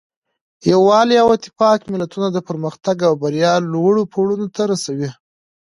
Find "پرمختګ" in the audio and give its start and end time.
2.49-2.97